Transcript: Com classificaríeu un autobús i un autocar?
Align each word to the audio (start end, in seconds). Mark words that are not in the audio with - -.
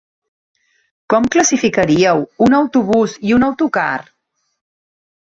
Com 1.13 1.27
classificaríeu 1.35 2.23
un 2.45 2.57
autobús 2.61 3.13
i 3.33 3.37
un 3.39 3.47
autocar? 3.49 3.91